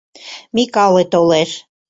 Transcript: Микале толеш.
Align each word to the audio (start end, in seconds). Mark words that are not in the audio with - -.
Микале 0.55 1.03
толеш. 1.13 1.51